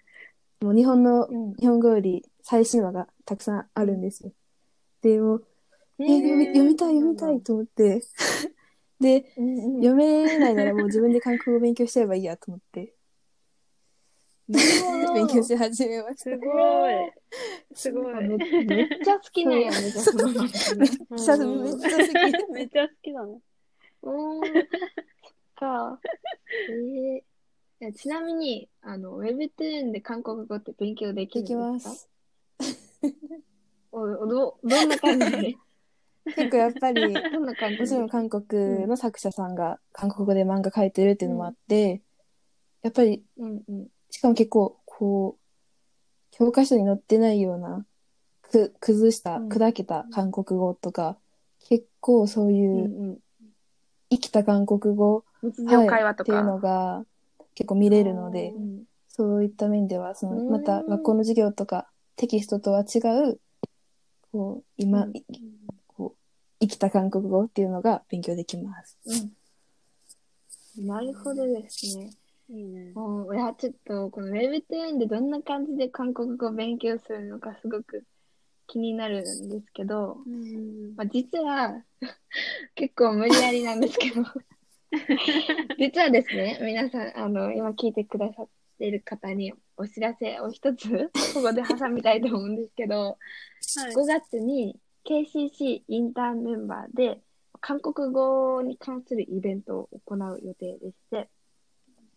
[0.62, 1.54] もう日本の、うん。
[1.56, 4.32] 日本語より最新話がたくさんあるんですよ。
[5.02, 5.46] で、もう、
[6.00, 8.02] え、読み読みたい読みたいと思って、
[9.00, 9.84] で、うんうん。
[9.84, 12.94] 読めないならもう自分で韓国語勉強しちゃえばいいやと思って、
[14.50, 16.24] 勉強し始めました。
[16.32, 16.94] すごい。
[17.76, 18.14] すごい。
[18.16, 22.52] めめっちゃ好きなんやね、じゃあその漫画ねめっちゃ、めっちゃ好き。
[22.54, 23.40] めっちゃ好きだね。
[24.04, 24.64] うーん、そっ
[25.56, 26.00] か。
[26.70, 27.24] ええ
[27.82, 31.90] いやちなみに、あの、Webtoon で韓国語って勉強できるでんですか？
[31.90, 32.10] きます。
[33.92, 35.32] おおど、どんな感じ？
[35.32, 35.56] で
[36.36, 37.78] 結構やっぱり、どんな感じ？
[37.78, 42.02] でもちろん韓国の作者さんが韓国語で漫画描いてるっていうのもあって、
[42.84, 43.88] やっぱり、うんうん。
[44.14, 47.84] しかも結構、こう、教科書に載ってないような、
[48.44, 51.18] く、崩した、うん砕けた韓国語とか、
[51.68, 53.20] 結構そういううんうん。
[54.12, 56.68] 生きた韓国語、日常会話とはいっていうのか。
[56.68, 57.06] が
[57.56, 63.00] 結構見れるのでう、うんそういった面では、その、うんまた学校の授業とかテキストとは違
[63.32, 63.40] う、
[64.32, 65.24] こう、今、うんい
[65.88, 66.18] こう、
[66.60, 69.00] 生きた韓国語っていうのが勉強できます。
[70.78, 70.86] うん。
[70.86, 72.12] なるほどですね。
[72.54, 72.92] いいね。
[72.94, 78.06] もう、いや、ちょっと、この Webtoon でどんな感じで韓国語を勉強するのかすごく
[78.68, 80.96] 気になるんですけど、うん。
[80.96, 81.84] まあ、実は、
[82.76, 84.24] 結構無理やりなんですけど、
[85.80, 93.18] 実はですね、皆さん、あの、今聞いてくださっている方にお知らせを一つ、 ここで挟みたいと思うんですけど、
[93.78, 93.94] はい。
[93.94, 97.20] 5月に KCC インターンメンバーで、
[97.60, 101.30] 韓国語に関するイベントを行う予定でして、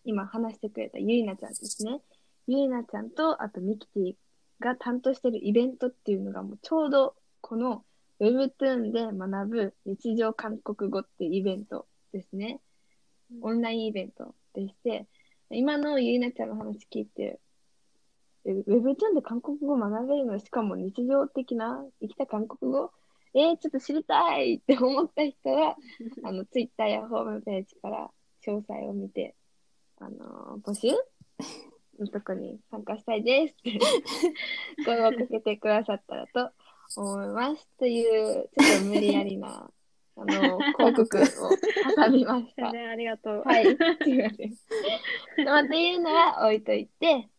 [0.07, 1.99] 今話してくれたゆいなちゃんですね。
[2.47, 4.13] ゆいなちゃんと、あとミキティ
[4.59, 7.83] が担当してるイベントっていうのがもうちょうどこの
[8.21, 12.61] Webtoon で学ぶ日常韓国語っていうイベントですね。
[13.41, 15.07] オンラインイベントでして、
[15.51, 17.39] 今のゆいなちゃんの話聞いて、
[18.45, 22.91] え Webtoon で韓国語を学べるのしかも日常的な生きた韓国語？
[23.33, 25.75] えー、ちょっと知りたいって思った人は、
[26.23, 28.11] あの、ツイッターやホームページから
[28.45, 29.35] 詳細を見て、
[29.99, 30.89] あのー募集？
[31.99, 33.79] のとこに参加したいですって
[34.85, 36.51] 声をかけてくださったらと
[36.95, 37.67] 思います。
[37.77, 39.69] という、ちょっと無理やりな、
[40.15, 41.21] あの、広告を
[41.95, 42.71] 挟みました。
[42.71, 43.43] 宣伝ありがとう。
[43.43, 43.71] はい、す
[44.09, 45.45] いません。
[45.45, 47.29] まあ、っていうのは置いといて、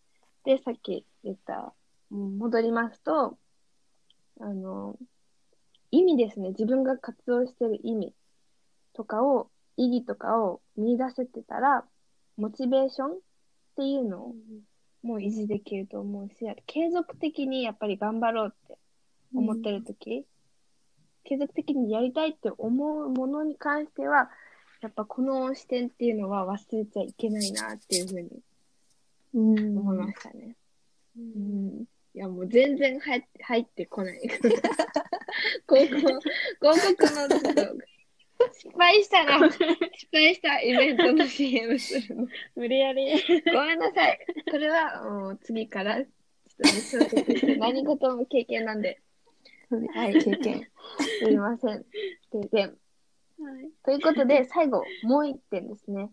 [0.44, 1.74] で、さっき言った、
[2.10, 3.38] うん戻りますと、
[4.40, 4.96] あの、
[5.90, 6.50] 意味ですね。
[6.50, 8.14] 自分が活動してる意味
[8.92, 11.86] とかを、意義とかを見出せてたら、
[12.38, 13.14] モチベーションっ
[13.76, 14.34] ていうのを
[15.02, 16.34] もう維持できると思うし、
[16.66, 18.78] 継続的にやっぱり頑張ろうって
[19.34, 20.24] 思ってるとき、
[21.24, 24.30] 継続的にやりたいって思うものに関しては、
[24.80, 28.30] やっぱこの視点っていうのは忘れちゃいけないなっていうふうに
[29.34, 30.56] うん思いましたね。
[31.16, 31.84] うん。
[32.14, 34.20] いやもう全然入って入ってこない。
[35.68, 37.28] 広告、広告の
[38.52, 39.64] 失敗したら、失
[40.12, 42.26] 敗したイベントの CM するの。
[42.56, 43.12] 無理やり。
[43.52, 44.18] ごめんなさい。
[44.50, 49.00] これはもう次から、ちょっとね 何事も経験なんで、
[49.94, 50.68] はい、経験。
[51.20, 51.84] すいません。
[52.32, 52.78] 経験。
[53.40, 53.70] はい。
[53.84, 56.10] ということで、最後、もう一点ですね。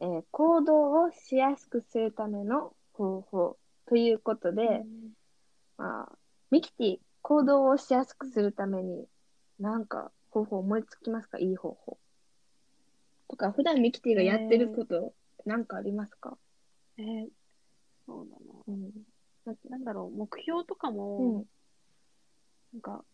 [0.00, 4.84] えー行動をしやすくするための方法ということで、
[5.76, 6.18] まあ、
[6.50, 9.06] ミキティ、行動をしやすくするために、
[9.58, 10.12] なんか
[10.44, 11.38] 方法思いつきますか？
[11.38, 11.98] いい方法。
[13.28, 15.12] とか、普段ミキティがやってること、
[15.44, 16.38] なんかありますか？
[16.96, 17.28] えー
[18.06, 18.62] そうだな。
[18.66, 18.90] うん。
[19.44, 21.44] ななんだろう、目標とかうも、ん。
[22.72, 23.04] なんか、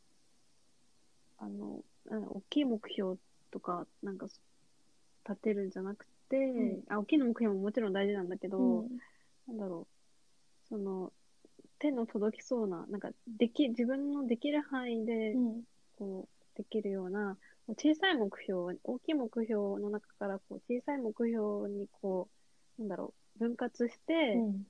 [1.38, 3.18] あの、うん大きい目標
[3.50, 8.88] とか、なんか、立てるんじゃなくて、んあ、大きな目標ももちろん大事なんだけど、うん
[9.48, 9.86] なんだろ
[10.66, 11.12] う、その、
[11.78, 15.62] 手の届きそうな、なんか、でき、自分のできる範囲で、うん
[15.98, 17.36] こう、できるような、
[17.68, 22.28] 小さい目標、大きい目標の中から、こう、小さい目標に、こ
[22.78, 24.66] う、なんだろう、分割して、うん。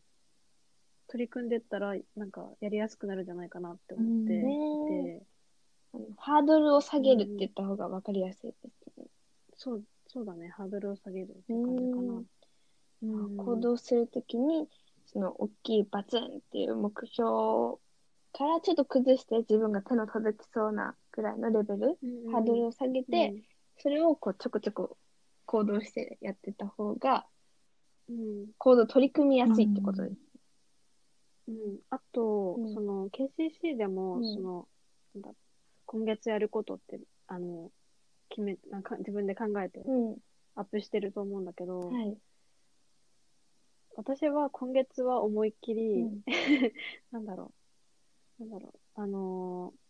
[1.08, 5.22] 取り組んでったら、なんか、やりやすくなるんじゃないかなって思っていて、
[5.94, 8.56] あのハードルを下げるって言った方が分かりやすいで
[8.92, 9.06] すね。
[9.56, 12.22] そう、そうだね、ハードルを下げるっていう感じかな。
[13.02, 13.36] うん。
[13.36, 14.68] 行動するときに、
[15.06, 17.78] その大きいバツンっていう目標
[18.32, 23.34] からちょっと崩して自分が手の届きそうなぐらいのレベル、うんハードルを下げて、
[23.78, 24.96] それをこうちょこちょこ
[25.46, 27.26] 行動してやってた方が、
[28.08, 30.16] うん、行動取り組みやすいってことです。
[31.46, 31.54] うん、
[31.90, 32.74] あと、うん。
[32.74, 34.34] その KCC でも、うん。
[34.34, 34.68] その
[35.14, 35.30] なんだ
[35.86, 36.98] 今月やることって
[37.28, 37.70] あの
[38.30, 40.16] 決めなんか自分で考えてうん。
[40.56, 42.16] アップしてると思うんだけど、はい。
[43.96, 46.22] 私は今月は思いっきり、うん。
[47.12, 47.52] なんだろ
[48.40, 48.42] う。
[48.42, 49.00] なんだろう。
[49.00, 49.83] あのー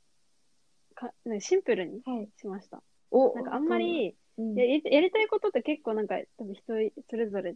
[0.94, 2.28] かなんかシンプルにはい。
[2.36, 6.62] しましたおなんかあんま、りうんやややりたいことって結構なんか多分人
[7.08, 7.54] それぞれ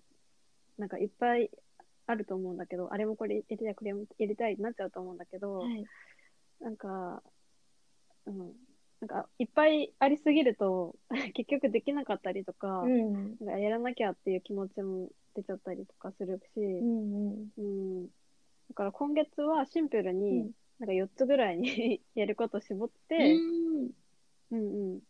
[0.79, 1.51] なんかいっぱい
[2.07, 5.85] あると思うんだけどあれもこれやりたいこれもやりたいってなっちゃうと思うんだけど、はい。
[6.61, 7.22] なんか、
[8.27, 8.53] うん、
[9.01, 10.96] なんかいっぱいありすぎると
[11.35, 13.37] 結局できなかったりとか,、うん。
[13.40, 17.53] なんかやらなきゃっていう気持ちも出ちゃったりとかするし、うんうん。
[17.59, 18.11] うん、だ
[18.74, 23.35] から今月はシンプルに、うんなんか4つぐらいに やること絞って、
[24.51, 25.01] うんうん、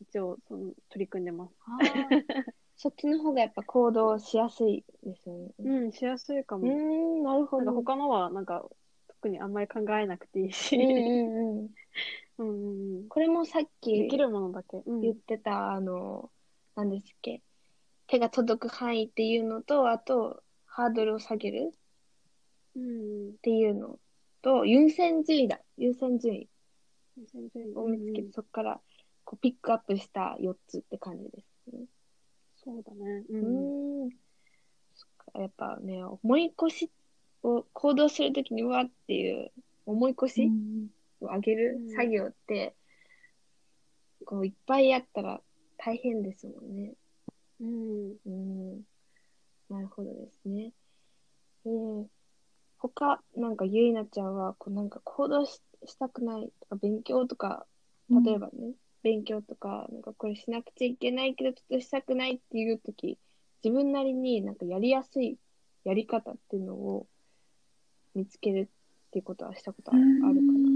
[0.00, 1.54] 一応その取り組んでます。
[2.76, 5.52] そっちの方がやっぱ行動しやすいですよね。
[5.58, 6.68] うん、しやすいかも。
[6.68, 6.72] うー
[7.20, 7.72] ん、なるほど。
[7.72, 8.68] 他のはなんか
[9.08, 11.68] 特にあんまり考えなくていいし、うんうんうん。
[12.38, 14.82] うんうんうんこれもさっきできるものだけ。
[14.86, 16.30] うん言ってた、あの、
[16.76, 17.42] 何ですっけ、
[18.06, 21.72] 手が届く範囲っていうのと、あと、ハードルを下げる
[22.76, 23.98] うんっていうの
[24.42, 25.60] と、優先順位だ。
[25.76, 26.48] 優先順位
[27.16, 28.80] うん、を見つけて、うんそこから
[29.24, 31.84] こうピックアップした4つって感じですね。
[32.56, 33.24] そうだね。
[33.28, 33.36] う。
[33.36, 34.10] うんーん。
[34.94, 36.90] そっかやっぱね、思い越し
[37.42, 39.52] を行動するときにわっていう
[39.86, 40.50] 思い越し
[41.20, 42.74] を上げるうん作業って、
[44.24, 45.40] こういっぱいやったら
[45.76, 46.94] 大変ですもんね。
[47.60, 48.16] うん。
[48.24, 48.82] うん。
[49.68, 50.72] なるほどですね。
[51.66, 52.06] えー、
[52.78, 57.66] 他、なんかゆいなちゃんは、こうなんか行動ししたくないとか、勉強とか、
[58.24, 63.18] 例えばね、勉強とか、なんかこれしなくちゃいけないけど、ちょっとしたくないっていうとき、
[63.62, 65.38] 自分なりになんかやりやすい
[65.84, 67.06] やり方っていうのを
[68.14, 68.68] 見つける
[69.08, 70.68] っていうことはしたことあるあるかな。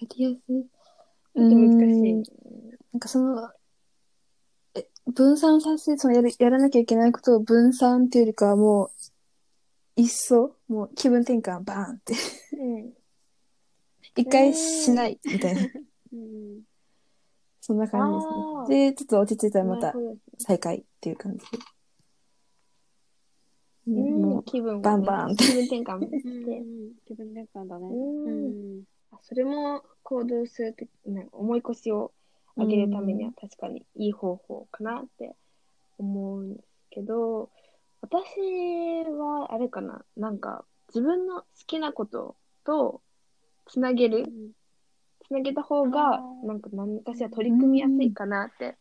[0.00, 0.66] やりやすい。
[1.34, 2.12] 難しい。
[2.12, 2.22] うん
[2.92, 3.57] なんかその、え、
[5.12, 8.86] 分散させ、そのやる、やらなきゃいけないことを分散っていうよりかはも
[9.96, 12.14] う、いっそ、もう気分転換バーンって、
[12.56, 12.92] うん。
[14.16, 15.62] 一回しないみたいな、
[16.12, 16.62] うん。
[17.60, 18.90] そんな感あじですね。
[18.90, 19.94] で、ちょっと落ち着いたらまた
[20.38, 21.58] 再開っていう感じで。
[23.88, 26.60] うん、もう、気分をねバンバンって気分転換し うて。
[26.60, 26.94] ん。
[27.06, 27.86] 気分転換だね。
[27.88, 32.12] うんあそれも行動するとき、ね、思い越しを
[32.58, 35.34] 上げるためには確かにいい方法かなって
[35.98, 37.50] 思うんですけど、
[38.00, 38.20] 私
[39.04, 43.00] はあれかな、なんか自分の好きなことと
[43.66, 44.26] つなげる、
[45.26, 48.76] つなげた方がなんか何かしら取り組みやすいかなって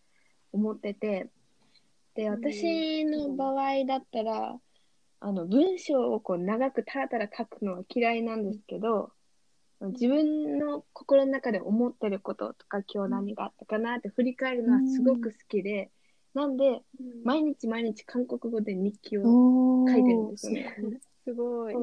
[0.52, 1.30] 思ってて、
[2.16, 2.34] で、うん。
[2.34, 4.60] 私の場合だったら、
[5.20, 9.12] あの、文章をこう長くタラタラ書くのは嫌いなんですけど、
[9.80, 15.92] 自分の心の中で思ってることとか今日何があったかなって振り返るのはすごく好きで、
[16.34, 17.24] なんで、うん。
[17.24, 19.24] 毎日毎日韓国語で日記を
[19.88, 21.00] 書いてるんですよね。
[21.24, 21.76] すごい。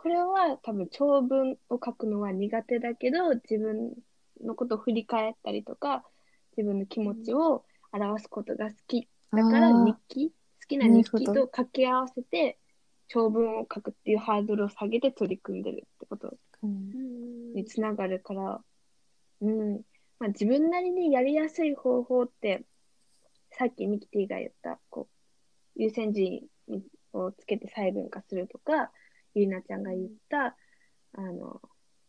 [0.00, 3.94] これは多分長文を書くのは苦手だけど自分
[4.44, 6.04] のことを振り返ったりとか
[6.56, 10.34] 自分の気持ちを表すことが好きだから日記好
[10.68, 12.58] きな日記と掛け合わせて
[13.08, 18.60] 長文を書くっていうハードルを下げて取り組んでるってことにつながるから、
[19.40, 19.82] うん。
[20.18, 22.64] まあ、自分なりにやりやすい方法って
[23.52, 25.08] さっきミキティが言ったこ
[25.76, 26.50] う優先順位
[27.12, 28.90] をつけて細分化するとか
[29.34, 30.56] ゆいなちゃんが言った
[31.14, 31.60] あの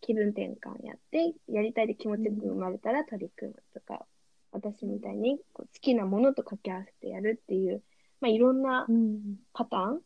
[0.02, 4.06] 気分転換やってやりたいで気持ちよく生まれたら取り組むとか、
[4.52, 7.84] 私みたいにこう好きなものと掛け合わせてやるっていう、
[8.22, 9.38] まあ、いろんなうん。
[9.54, 10.02] パターン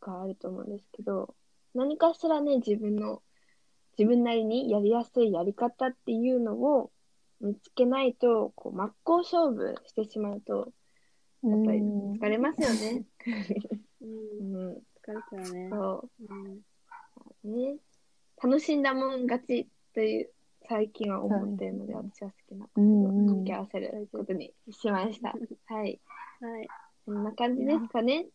[0.00, 1.34] があると思うんですけど、
[1.74, 3.22] 何かしらね、自分の
[3.98, 6.90] 自分なりにやりやすいやり方っていうのを
[7.40, 10.72] 見つけないと、こう、真っ向勝負してしまうと、
[11.42, 13.04] やっぱりうん疲れますよね。
[14.00, 14.54] うん。
[14.54, 14.72] うん。
[14.72, 14.82] 疲れ
[15.30, 15.68] ちゃうね。
[15.70, 16.60] そうん。
[17.44, 17.48] う。
[17.50, 17.76] ね。
[18.42, 20.30] 楽しんだもん勝ちという、
[20.68, 25.34] 最近は思っているので、私は好きなことうんをうん掛け合わせることにしました。
[25.74, 26.00] はい。
[26.40, 26.68] はい。
[27.06, 28.26] そんな感じですかね。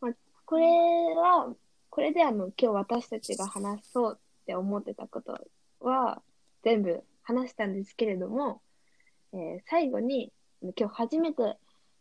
[0.00, 0.12] まあ、
[0.44, 0.66] これ
[1.14, 1.54] は、
[1.88, 5.38] これであの、今日私たちが話そうって思ってたこと
[5.80, 6.22] は、
[6.64, 8.60] 全部話したんですけれども、
[9.32, 10.32] えー最後に、
[10.62, 11.56] 今日初めて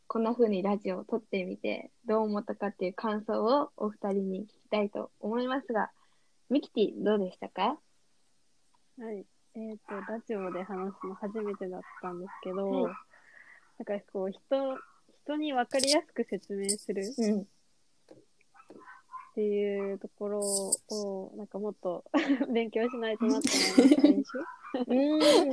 [0.08, 5.92] こんな風にラジオを撮ってみて、どう思ったかっていう感想をお二人に聞きたいと思いますが、
[6.50, 7.78] ミキティどうでしたか？
[8.98, 9.26] はい。
[9.56, 12.94] えっ、と、ラジオで話すの初めてだったんですけど、はい
[13.78, 14.40] なんかこう、人、
[15.24, 17.48] 人に分かりやすく説明するうん。
[19.32, 20.40] っていうところ
[20.90, 22.04] を、なんかもっと
[22.54, 23.50] 勉強しないとなって
[24.02, 24.38] 練習。
[24.38, 25.50] うーん。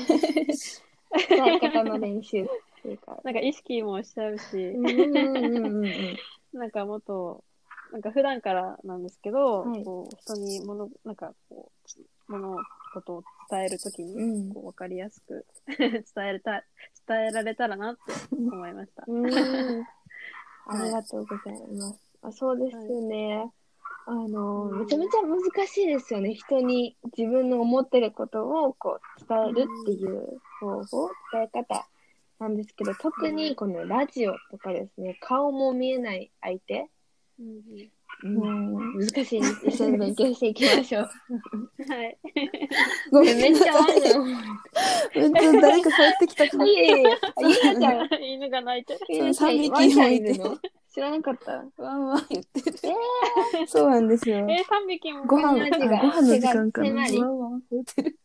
[1.17, 2.47] 伝え方の練習っ
[2.83, 3.21] ていうか。
[3.25, 6.59] なんか意識もしちゃうし、うんうんうんうんうん。
[6.59, 7.45] なんかもっと、
[7.93, 11.71] なんか普段からなんですけど、はいこう人に物、なんかこ
[12.29, 12.59] う、物
[12.95, 16.65] 事を伝えるときに、うんこう分かりやすく 伝えれた、
[17.07, 18.01] 伝えられたらなって
[18.33, 19.05] 思いました。
[19.07, 19.85] うーん。
[20.69, 22.01] ありがとうございます。
[22.23, 23.53] あそうですよね。
[24.09, 26.35] あの、めちゃめちゃ難しいですよね。
[26.35, 31.89] 人に自分の思ってることをこう伝えるっていう方法、伝え方
[32.39, 36.89] なんですけど、特にこのラジオとかですね、顔も見えない相手、
[37.41, 37.91] うん
[38.23, 39.67] うん難しいです。
[39.69, 41.11] 一緒に勉強していきましょう。
[41.31, 42.19] うんはい。
[43.11, 44.25] ごめんめっちゃワンちゃん。
[44.25, 46.77] めっちゃ誰か帰ってきたかもい。
[46.77, 47.19] えいえ、
[47.65, 48.09] ゆなちゃん。
[48.25, 49.01] 犬が鳴いてる。
[49.09, 50.59] ゆなちゃん三匹ワンちゃんいてるの？
[50.97, 51.63] 知らなかった。
[51.83, 52.79] わんわん言ってる。
[53.69, 54.39] そうなんですよ。
[54.39, 54.49] えー、3
[54.89, 55.59] 匹もご飯、あご
[55.95, 56.89] 飯の時間かな。
[56.89, 58.19] 迫りわんわん言ってる。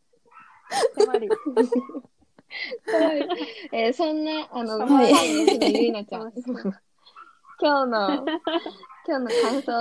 [3.73, 5.36] えーそんな、あの、はいはい、
[5.73, 6.31] ゆいなちゃん。
[6.31, 6.45] 今
[7.60, 8.25] 日の、
[9.05, 9.73] 今日の感想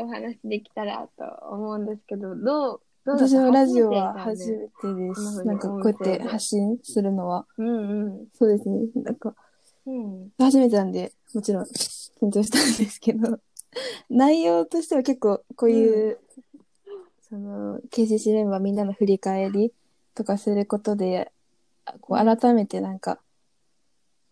[0.00, 5.44] をお話できたらと思うんですけど、どう、どう私もラジオは初初めてです。
[5.44, 7.46] なんかこうやって発信するのは。
[7.58, 7.82] だよねう
[8.22, 8.88] んそうですね。
[8.94, 9.34] なんか、
[9.84, 10.22] うん。
[10.22, 10.32] うん。
[10.38, 11.66] 初めてなんで、もちろん
[12.20, 13.38] 緊張したんですけど、
[14.08, 16.18] 内容としては結構こういう、
[17.28, 19.72] その、KCC メンバーみんなの振り返り
[20.14, 21.32] とかすることで、
[21.84, 23.20] あこう改めてなんか、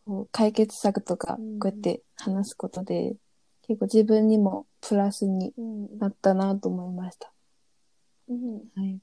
[0.07, 3.17] こう解決策とかうんこうやって話すことで、
[3.63, 5.99] 結構自分にもプラスにうん。
[5.99, 7.33] なったなと思いました。
[8.29, 8.55] うん。
[8.75, 9.01] はい。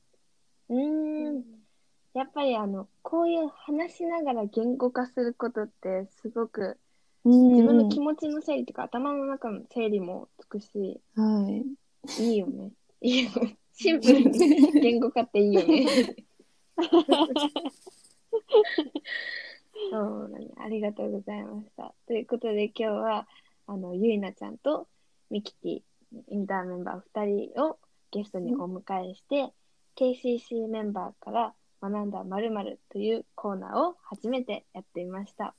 [0.70, 1.44] うーん。
[2.14, 6.78] やっぱりあの、こういう話しながら言語化することってすごく
[7.24, 11.64] 自自分の気持ちの整理とか頭の中の整理もつくし、はい。
[12.24, 12.72] いいよね。
[13.02, 13.32] いいよ。
[13.74, 15.88] シンプルに言語化っていいよね。
[19.92, 20.48] そうだね。
[20.58, 21.94] ありがとうございました。
[22.08, 23.28] ということで今日は、
[23.68, 24.88] あの、ゆいなちゃんと
[25.30, 25.82] ミキティ、
[26.28, 27.80] インターンメンバー2人を
[28.12, 29.54] ゲストにお迎えして、
[29.96, 35.56] KCC メンバーから学んだ〇〇というコーナーを初めてやってみました。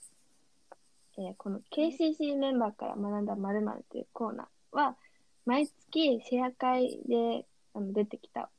[1.18, 4.96] えーこの KCC メンバーから学んだ〇〇というコーナーは、
[5.44, 7.44] 毎月シェア会で
[7.74, 8.50] あの出てきた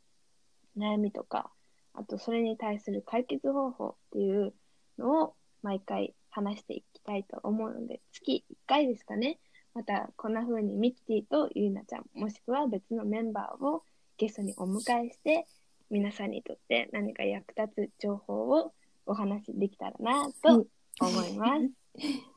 [0.77, 1.51] 悩みとか、
[1.93, 4.53] あとそれに対する解決方法っていう
[4.97, 9.39] のを毎回話していきたいと思うので、月1回ですかね。
[9.73, 13.83] またこんな風にミキティとゆいなちゃん、もしくは別のメンバーを
[14.17, 15.47] ゲストにお迎えして、
[15.89, 18.73] 皆さんにとって何か役立つ情報を
[19.05, 20.65] お話しできたらなと
[20.99, 21.49] 思います。
[21.49, 22.32] はい。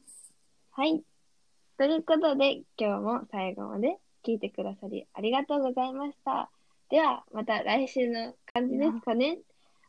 [1.78, 6.50] ということで、今日も最後まで聞いてくださりありがとうございました。
[6.90, 9.38] では、また来週の感じですかね。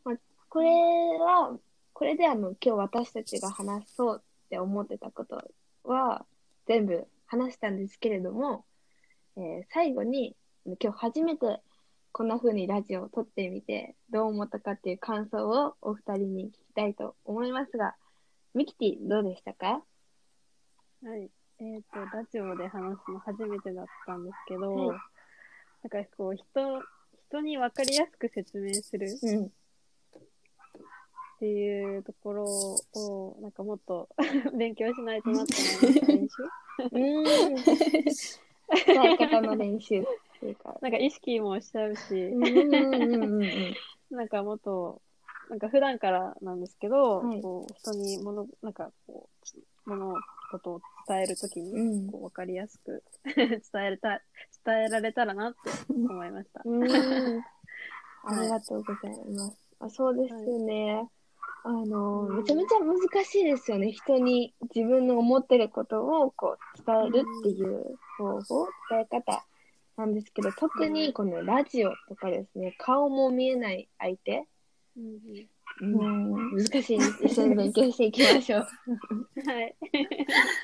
[0.05, 0.15] まあ、
[0.47, 1.59] これは、
[1.91, 5.43] これであの、今日私たちが話そうって思ってたこと
[5.83, 6.25] は、
[6.67, 8.63] 全部話したんですけれども、
[9.35, 11.59] えー最後に、今日初めて
[12.13, 17.97] こんな風にラジオを撮ってみて、どう思ったかっていう感想をお二人に聞きたいと思いますが、
[18.53, 19.83] ミキティどうでしたか？
[21.03, 21.29] はい。
[21.59, 24.99] えっ、と、ラジオで話すの初めてだったんですけど、はい
[25.83, 26.43] なんかこう、人、
[27.29, 29.45] 人に分かりやすく説明するうん。
[29.45, 29.49] っ
[31.39, 32.43] ていうところ
[32.93, 34.09] を、なんかもっと
[34.57, 36.43] 勉強しないとなって思いました、練習。
[36.43, 38.37] うーん。
[38.85, 40.05] 伝え方の練習っ
[40.39, 40.77] ていうか。
[40.81, 43.75] なんか意識もしちゃうし、うんうんうんうんうん。
[44.09, 45.01] なんかもっと、
[45.49, 49.29] なんか普段からなんですけど、はいこう人に物、なんかこ
[49.85, 50.15] う、物
[50.47, 54.21] 事を伝えるときに、うんこう分かりやすく 伝えれた、
[54.65, 55.57] 伝えられたらなって
[55.93, 56.61] 思いました。
[58.25, 59.57] ありがとうございます。
[59.79, 61.09] あそうですよね。
[61.63, 63.91] あの、めちゃめちゃ難しいですよね。
[63.91, 69.45] 人に自分の思ってることをこう伝えるっていう方法、伝え方
[69.97, 74.47] なんですけど、特にこのラジオとかですね、顔も見えない相手、
[74.97, 75.47] うん
[75.79, 77.25] うん、難しいです。
[77.25, 78.61] 一緒に勉強していきましょう。
[78.61, 78.67] は
[79.61, 79.75] い。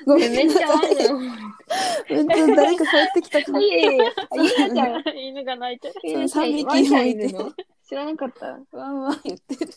[0.06, 1.20] ごめんめっちゃあるの。
[1.20, 3.60] めっちゃ誰か帰ってきたかも。
[3.60, 5.94] いえいえ、ゆいなちゃん、犬が泣いてる。
[6.02, 7.52] ゆいなちゃん、三匹ワンちゃんの
[7.88, 8.58] 知らなかった。
[8.76, 9.72] わんわん言ってる。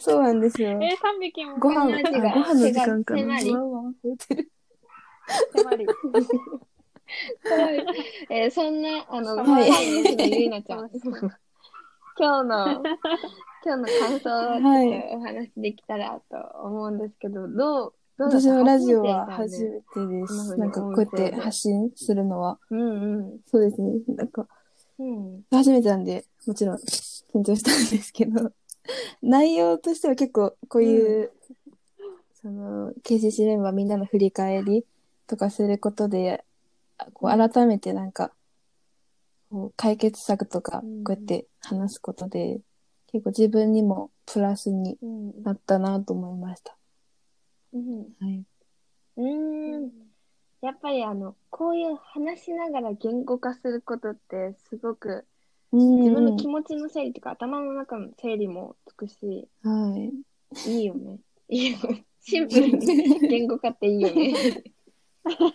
[0.00, 0.70] そうなんですよ。
[0.70, 3.20] えー、3匹もご飯、あご飯の時間かな。
[3.20, 4.50] 手が手まりわんわん言ってる。
[8.30, 9.70] えーそんな、あの、はい
[10.30, 10.90] ゆいなちゃん。
[12.18, 12.82] 今日の、
[13.64, 20.56] 今日の感想をお話できたらと思うんですけど、どう、どう私もラジオは初初めてです。
[20.56, 22.58] なんかこうやって発信するのは。
[22.70, 23.92] だよねうんそうですね。
[24.08, 24.46] なんか、
[24.98, 25.34] うん。
[25.34, 25.42] うん。
[25.50, 28.52] 初めてなんで、もちろん緊張したんですけど、
[29.22, 31.30] 内容としては結構こういう、
[32.34, 34.84] その、KCC メンバーみんなの振り返り
[35.26, 36.44] とかすることで、
[36.98, 38.32] あこう改めてなんか、
[39.52, 42.60] こう解決策とかうんこうやって話すことで、
[43.08, 45.42] 結構自分にもプラスにうん。
[45.42, 46.74] なったなと思いました。
[47.74, 47.98] うん。
[48.18, 48.44] はい。
[49.18, 49.90] うーん。
[50.62, 55.26] やっぱりあの、こういう話しながら言語化することってすごく
[55.70, 59.94] 自自分の気持ちの整理とか頭の中の整理もつくし、は
[60.64, 60.70] い。
[60.70, 61.18] いいよね。
[61.50, 61.78] いいよ。
[62.20, 62.86] シンプルに
[63.28, 64.62] 言語化っていいよね。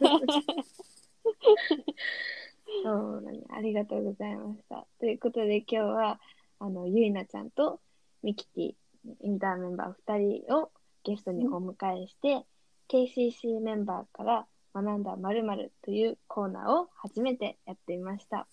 [2.84, 3.40] そうだね。
[3.50, 4.86] ありがとうございました。
[5.00, 6.20] ということで今日は、
[6.60, 7.80] あの、ゆいなちゃんと
[8.24, 8.74] ミキティ、
[9.22, 10.72] インターメンバー2人を
[11.04, 12.46] ゲストにお迎えして、
[12.90, 18.48] KCC メンバーから学んだ〇〇というコーナーを初めてやってみました。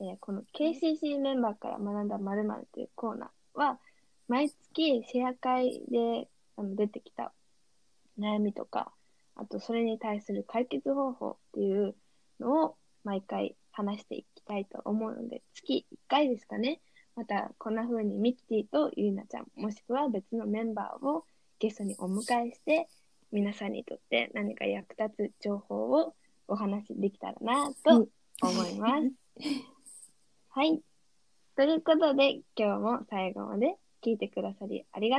[0.00, 3.78] えーこの KCC メンバーから学んだ〇〇というコーナーは、
[4.28, 7.32] 毎月シェア会であの出てきた
[8.18, 8.92] 悩みとか、
[9.34, 11.96] あとそれに対する解決方法っていう
[12.40, 16.80] のを毎回話していきたいと思うので、月1回ですかね。
[17.16, 21.24] またこんな風にミキティとゆいなちゃん、もしくは別のメンバーを
[21.58, 22.88] ゲストにお迎えして、
[23.32, 26.14] 皆さんにとって何か役立つ情報を
[26.46, 28.08] お話しできたらなと
[28.42, 29.12] 思います。
[30.50, 30.82] はい。
[31.56, 35.16] ということで、今日も最後まで聞いてくださりありがとう